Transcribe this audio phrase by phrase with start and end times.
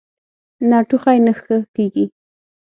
[0.69, 2.05] نو ټوخی نۀ ښۀ کيږي-